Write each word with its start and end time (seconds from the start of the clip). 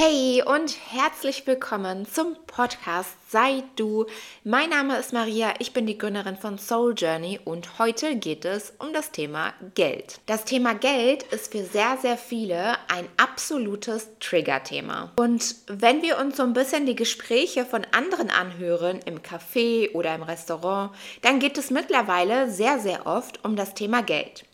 Hey 0.00 0.44
und 0.46 0.76
herzlich 0.92 1.44
willkommen 1.48 2.06
zum 2.06 2.36
Podcast 2.46 3.16
Sei 3.30 3.64
du. 3.74 4.06
Mein 4.44 4.70
Name 4.70 4.96
ist 4.96 5.12
Maria, 5.12 5.54
ich 5.58 5.72
bin 5.72 5.86
die 5.86 5.98
Gründerin 5.98 6.36
von 6.36 6.56
Soul 6.56 6.94
Journey 6.96 7.40
und 7.44 7.80
heute 7.80 8.14
geht 8.14 8.44
es 8.44 8.74
um 8.78 8.92
das 8.92 9.10
Thema 9.10 9.54
Geld. 9.74 10.20
Das 10.26 10.44
Thema 10.44 10.74
Geld 10.74 11.24
ist 11.24 11.50
für 11.50 11.64
sehr, 11.64 11.98
sehr 12.00 12.16
viele 12.16 12.76
ein 12.86 13.08
absolutes 13.16 14.06
Trigger-Thema. 14.20 15.10
Und 15.16 15.56
wenn 15.66 16.00
wir 16.00 16.18
uns 16.20 16.36
so 16.36 16.44
ein 16.44 16.52
bisschen 16.52 16.86
die 16.86 16.94
Gespräche 16.94 17.64
von 17.64 17.84
anderen 17.90 18.30
anhören, 18.30 19.00
im 19.04 19.18
Café 19.18 19.92
oder 19.94 20.14
im 20.14 20.22
Restaurant, 20.22 20.92
dann 21.22 21.40
geht 21.40 21.58
es 21.58 21.72
mittlerweile 21.72 22.48
sehr, 22.48 22.78
sehr 22.78 23.04
oft 23.08 23.44
um 23.44 23.56
das 23.56 23.74
Thema 23.74 24.04
Geld. 24.04 24.44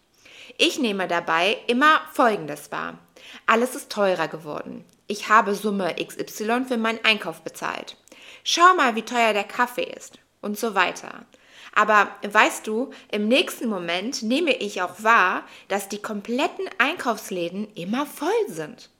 Ich 0.56 0.78
nehme 0.78 1.06
dabei 1.06 1.58
immer 1.66 2.00
Folgendes 2.14 2.72
wahr. 2.72 2.98
Alles 3.44 3.74
ist 3.74 3.92
teurer 3.92 4.28
geworden. 4.28 4.86
Ich 5.06 5.28
habe 5.28 5.54
Summe 5.54 5.94
XY 5.96 6.64
für 6.66 6.78
meinen 6.78 7.04
Einkauf 7.04 7.42
bezahlt. 7.42 7.96
Schau 8.42 8.74
mal, 8.74 8.94
wie 8.94 9.02
teuer 9.02 9.32
der 9.32 9.44
Kaffee 9.44 9.84
ist 9.84 10.18
und 10.40 10.58
so 10.58 10.74
weiter. 10.74 11.26
Aber 11.74 12.08
weißt 12.22 12.66
du, 12.66 12.90
im 13.10 13.28
nächsten 13.28 13.68
Moment 13.68 14.22
nehme 14.22 14.54
ich 14.54 14.80
auch 14.80 15.02
wahr, 15.02 15.42
dass 15.68 15.88
die 15.88 16.00
kompletten 16.00 16.66
Einkaufsläden 16.78 17.68
immer 17.74 18.06
voll 18.06 18.28
sind. 18.48 18.90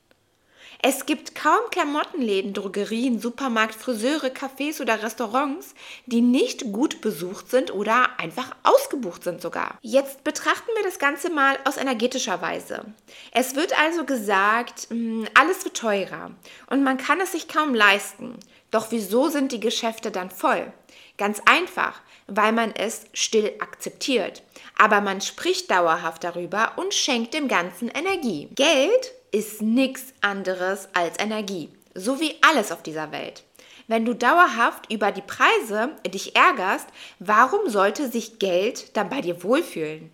Es 0.83 1.07
gibt 1.07 1.35
kaum 1.35 1.71
Klamottenläden, 1.71 2.53
Drogerien, 2.53 3.21
Supermarkt, 3.21 3.75
Friseure, 3.75 4.29
Cafés 4.29 4.81
oder 4.81 5.03
Restaurants, 5.03 5.75
die 6.07 6.21
nicht 6.21 6.73
gut 6.73 7.01
besucht 7.01 7.51
sind 7.51 7.73
oder 7.73 8.19
einfach 8.19 8.55
ausgebucht 8.63 9.25
sind 9.25 9.41
sogar. 9.41 9.79
Jetzt 9.83 10.25
betrachten 10.25 10.71
wir 10.77 10.85
das 10.85 10.99
Ganze 10.99 11.31
mal 11.31 11.59
aus 11.65 11.77
energetischer 11.77 12.41
Weise. 12.43 12.85
Es 13.33 13.55
wird 13.55 13.79
also 13.79 14.05
gesagt, 14.05 14.89
hm, 14.91 15.27
alles 15.35 15.65
wird 15.65 15.77
teurer 15.77 16.31
und 16.69 16.83
man 16.83 16.99
kann 16.99 17.21
es 17.21 17.33
sich 17.33 17.49
kaum 17.49 17.75
leisten. 17.75 18.39
Doch 18.71 18.91
wieso 18.91 19.29
sind 19.29 19.53
die 19.53 19.61
Geschäfte 19.61 20.11
dann 20.11 20.31
voll? 20.31 20.73
Ganz 21.17 21.41
einfach, 21.45 22.01
weil 22.27 22.53
man 22.53 22.75
es 22.75 23.05
still 23.13 23.53
akzeptiert. 23.61 24.43
Aber 24.77 25.01
man 25.01 25.21
spricht 25.21 25.71
dauerhaft 25.71 26.25
darüber 26.25 26.73
und 26.77 26.93
schenkt 26.93 27.35
dem 27.35 27.47
Ganzen 27.47 27.89
Energie. 27.89 28.49
Geld 28.55 29.13
ist 29.35 29.61
nichts 29.61 30.15
anderes 30.21 30.89
als 30.93 31.19
Energie, 31.19 31.69
so 31.95 32.21
wie 32.21 32.37
alles 32.41 32.71
auf 32.71 32.85
dieser 32.85 33.11
Welt. 33.11 33.43
Wenn 33.89 34.05
du 34.05 34.15
dauerhaft 34.15 34.91
über 34.93 35.11
die 35.11 35.23
Preise 35.23 35.91
dich 36.07 36.37
ärgerst, 36.37 36.87
warum 37.19 37.69
sollte 37.69 38.09
sich 38.09 38.39
Geld 38.39 38.97
dann 38.97 39.11
bei 39.11 39.21
dir 39.21 39.43
wohlfühlen? 39.43 40.11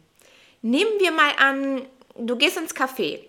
Nehmen 0.62 0.91
wir 0.98 1.12
mal 1.12 1.32
an, 1.38 1.82
du 2.16 2.36
gehst 2.36 2.56
ins 2.56 2.74
Café 2.74 3.20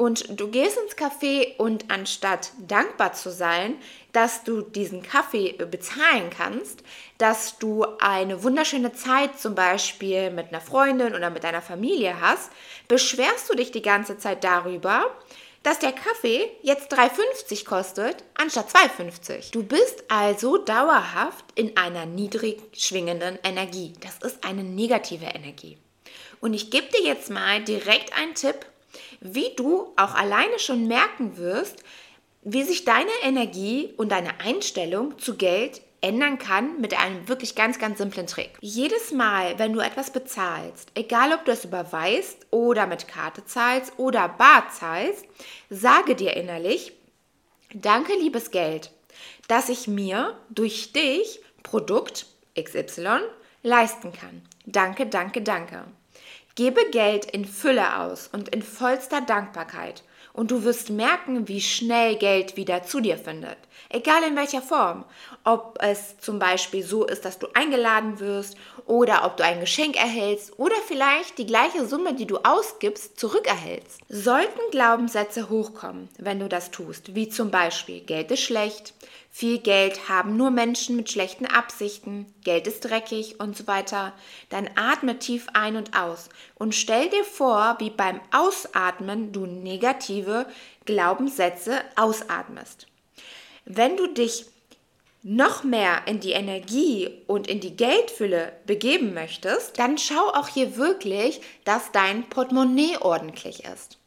und 0.00 0.40
du 0.40 0.48
gehst 0.48 0.78
ins 0.78 0.96
Café 0.96 1.58
und 1.58 1.90
anstatt 1.90 2.52
dankbar 2.58 3.12
zu 3.12 3.30
sein, 3.30 3.76
dass 4.12 4.44
du 4.44 4.62
diesen 4.62 5.02
Kaffee 5.02 5.52
bezahlen 5.52 6.30
kannst, 6.34 6.82
dass 7.18 7.58
du 7.58 7.84
eine 7.98 8.42
wunderschöne 8.42 8.94
Zeit 8.94 9.38
zum 9.38 9.54
Beispiel 9.54 10.30
mit 10.30 10.48
einer 10.48 10.62
Freundin 10.62 11.14
oder 11.14 11.28
mit 11.28 11.44
deiner 11.44 11.60
Familie 11.60 12.18
hast, 12.18 12.50
beschwerst 12.88 13.50
du 13.50 13.54
dich 13.54 13.72
die 13.72 13.82
ganze 13.82 14.16
Zeit 14.16 14.42
darüber, 14.42 15.04
dass 15.64 15.80
der 15.80 15.92
Kaffee 15.92 16.50
jetzt 16.62 16.90
3,50 16.94 17.66
kostet 17.66 18.24
anstatt 18.32 18.70
2,50. 18.70 19.50
Du 19.52 19.62
bist 19.62 20.04
also 20.08 20.56
dauerhaft 20.56 21.44
in 21.56 21.76
einer 21.76 22.06
niedrig 22.06 22.62
schwingenden 22.72 23.38
Energie. 23.44 23.92
Das 24.00 24.16
ist 24.26 24.44
eine 24.44 24.64
negative 24.64 25.26
Energie. 25.26 25.76
Und 26.40 26.54
ich 26.54 26.70
gebe 26.70 26.86
dir 26.86 27.02
jetzt 27.02 27.28
mal 27.28 27.62
direkt 27.62 28.16
einen 28.16 28.34
Tipp, 28.34 28.64
wie 29.20 29.54
du 29.56 29.92
auch 29.96 30.14
alleine 30.14 30.58
schon 30.58 30.86
merken 30.86 31.36
wirst, 31.36 31.84
wie 32.42 32.62
sich 32.62 32.84
deine 32.84 33.10
Energie 33.22 33.92
und 33.96 34.10
deine 34.10 34.40
Einstellung 34.40 35.18
zu 35.18 35.36
Geld 35.36 35.82
ändern 36.00 36.38
kann 36.38 36.80
mit 36.80 36.98
einem 36.98 37.28
wirklich 37.28 37.54
ganz, 37.54 37.78
ganz 37.78 37.98
simplen 37.98 38.26
Trick. 38.26 38.52
Jedes 38.60 39.12
Mal, 39.12 39.58
wenn 39.58 39.72
du 39.72 39.80
etwas 39.80 40.10
bezahlst, 40.10 40.90
egal 40.94 41.32
ob 41.32 41.44
du 41.44 41.52
es 41.52 41.64
überweist 41.64 42.46
oder 42.50 42.86
mit 42.86 43.06
Karte 43.06 43.44
zahlst 43.44 43.92
oder 43.98 44.28
bar 44.28 44.70
zahlst, 44.70 45.26
sage 45.68 46.14
dir 46.14 46.36
innerlich, 46.36 46.92
danke 47.74 48.14
liebes 48.14 48.50
Geld, 48.50 48.90
dass 49.48 49.68
ich 49.68 49.88
mir 49.88 50.38
durch 50.48 50.92
dich 50.92 51.40
Produkt 51.62 52.26
XY 52.58 53.20
leisten 53.62 54.12
kann. 54.12 54.42
Danke, 54.64 55.06
danke, 55.06 55.42
danke. 55.42 55.84
Gebe 56.54 56.80
Geld 56.90 57.24
in 57.26 57.44
Fülle 57.44 57.98
aus 58.00 58.28
und 58.32 58.48
in 58.50 58.62
vollster 58.62 59.20
Dankbarkeit 59.20 60.02
und 60.32 60.50
du 60.50 60.64
wirst 60.64 60.90
merken, 60.90 61.48
wie 61.48 61.60
schnell 61.60 62.16
Geld 62.16 62.56
wieder 62.56 62.82
zu 62.82 63.00
dir 63.00 63.18
findet. 63.18 63.58
Egal 63.88 64.22
in 64.22 64.36
welcher 64.36 64.62
Form. 64.62 65.04
Ob 65.44 65.78
es 65.80 66.18
zum 66.18 66.38
Beispiel 66.38 66.82
so 66.82 67.04
ist, 67.04 67.24
dass 67.24 67.38
du 67.38 67.48
eingeladen 67.54 68.20
wirst 68.20 68.56
oder 68.86 69.24
ob 69.24 69.36
du 69.36 69.44
ein 69.44 69.60
Geschenk 69.60 69.96
erhältst 69.96 70.58
oder 70.58 70.76
vielleicht 70.86 71.38
die 71.38 71.46
gleiche 71.46 71.86
Summe, 71.86 72.14
die 72.14 72.26
du 72.26 72.38
ausgibst, 72.38 73.18
zurückerhältst. 73.18 74.00
Sollten 74.08 74.60
Glaubenssätze 74.70 75.50
hochkommen, 75.50 76.08
wenn 76.18 76.38
du 76.38 76.48
das 76.48 76.70
tust, 76.70 77.14
wie 77.14 77.28
zum 77.28 77.50
Beispiel 77.50 78.00
Geld 78.00 78.30
ist 78.30 78.42
schlecht, 78.42 78.94
viel 79.30 79.58
Geld 79.58 80.08
haben 80.08 80.36
nur 80.36 80.50
Menschen 80.50 80.96
mit 80.96 81.10
schlechten 81.10 81.46
Absichten, 81.46 82.26
Geld 82.42 82.66
ist 82.66 82.80
dreckig 82.80 83.38
und 83.38 83.56
so 83.56 83.66
weiter, 83.68 84.12
dann 84.48 84.68
atme 84.74 85.18
tief 85.18 85.46
ein 85.54 85.76
und 85.76 85.96
aus 85.96 86.28
und 86.56 86.74
stell 86.74 87.08
dir 87.08 87.24
vor, 87.24 87.76
wie 87.78 87.90
beim 87.90 88.20
Ausatmen 88.32 89.32
du 89.32 89.46
negative 89.46 90.46
Glaubenssätze 90.84 91.80
ausatmest. 91.94 92.88
Wenn 93.64 93.96
du 93.96 94.08
dich 94.08 94.46
noch 95.22 95.64
mehr 95.64 96.02
in 96.06 96.18
die 96.18 96.32
Energie 96.32 97.22
und 97.26 97.46
in 97.46 97.60
die 97.60 97.76
Geldfülle 97.76 98.52
begeben 98.66 99.14
möchtest, 99.14 99.78
dann 99.78 99.98
schau 99.98 100.30
auch 100.34 100.48
hier 100.48 100.76
wirklich, 100.76 101.40
dass 101.64 101.92
dein 101.92 102.28
Portemonnaie 102.28 102.96
ordentlich 103.00 103.64
ist. 103.64 103.98